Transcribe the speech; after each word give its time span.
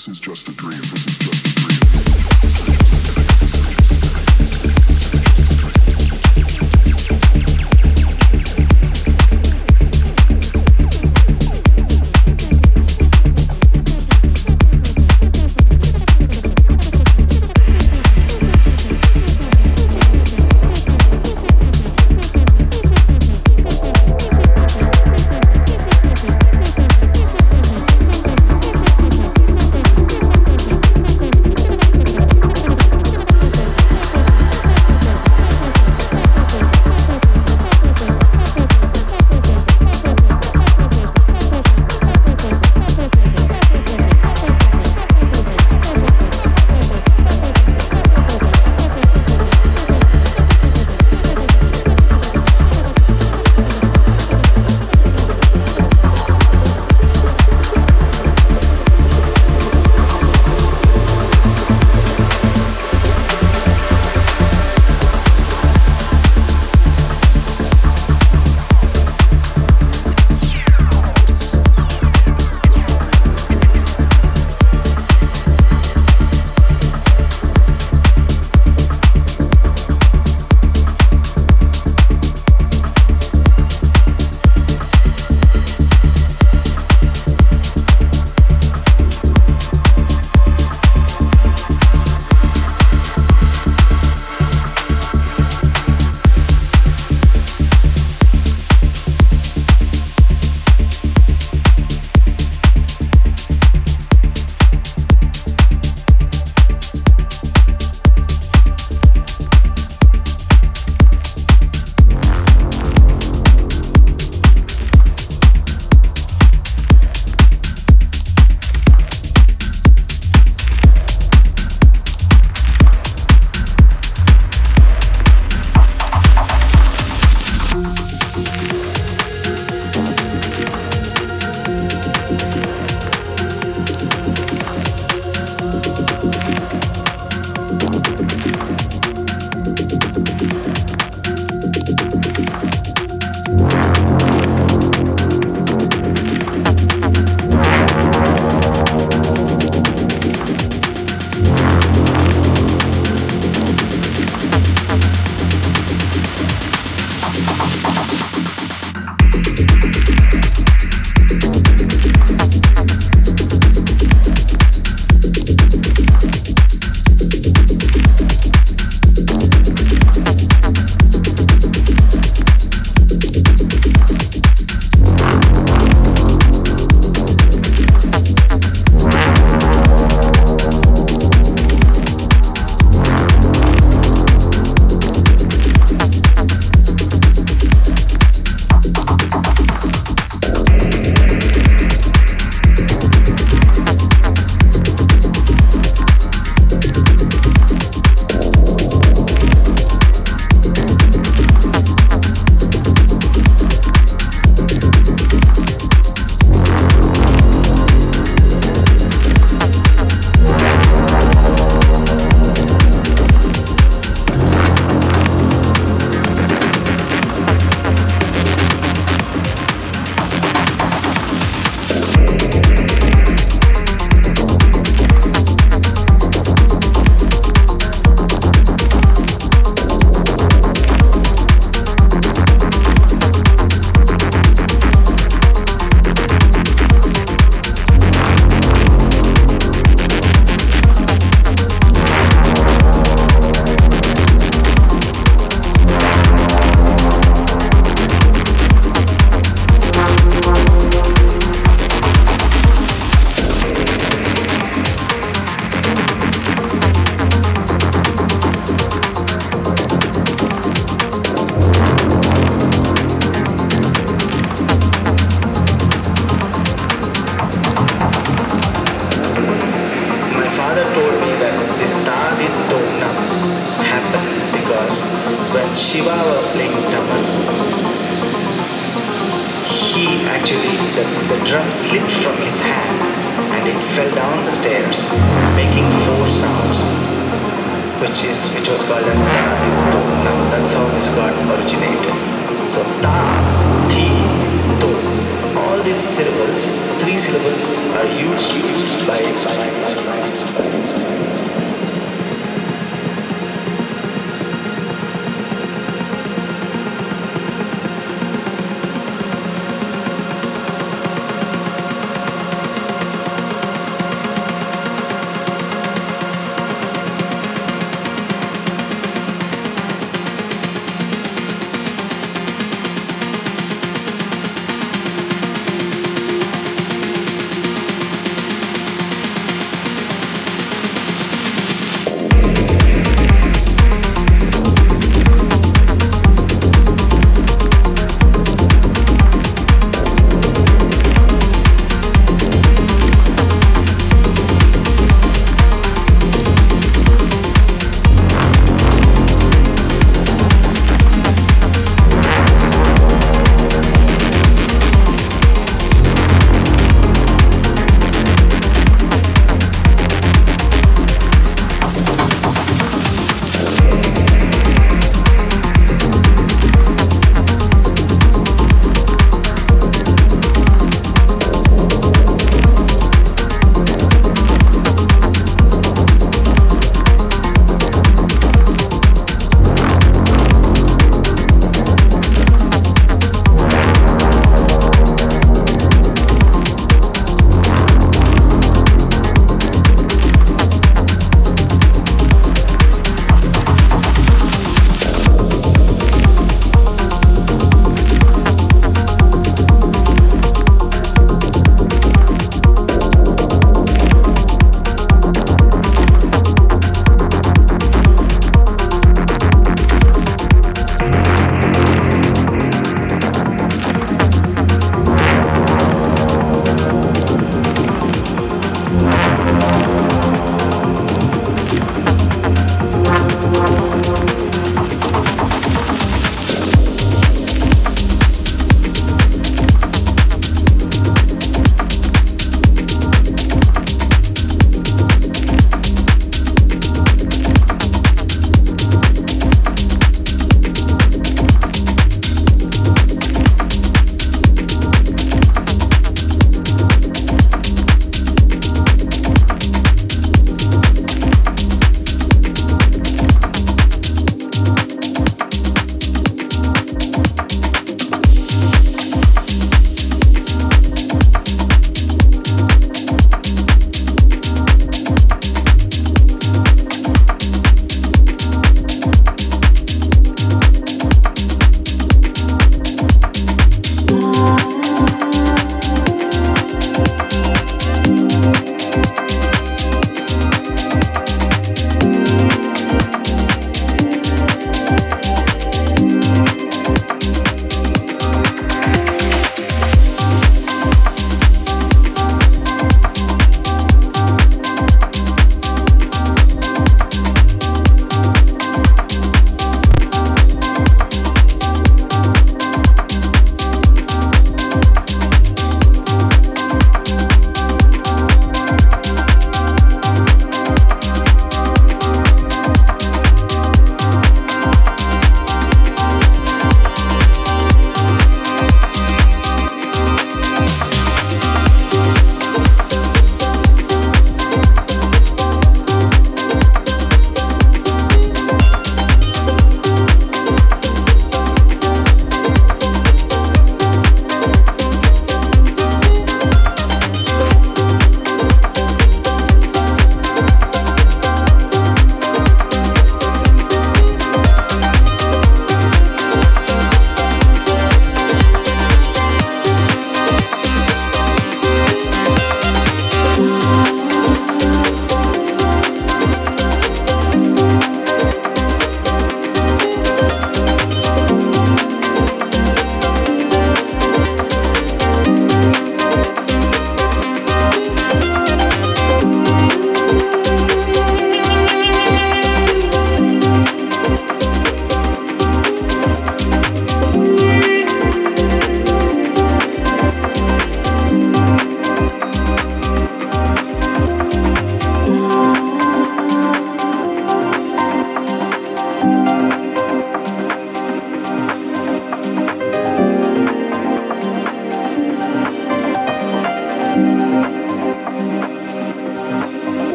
This 0.00 0.08
is 0.08 0.20
just 0.20 0.48
a 0.48 0.52
dream. 0.52 0.80
This 0.80 1.06
is 1.06 1.18
just 1.18 1.46
a 1.46 2.64
dream. 2.64 2.69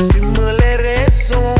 Así 0.00 0.22
me 0.22 0.52
le 0.54 0.76
rezo. 0.78 1.59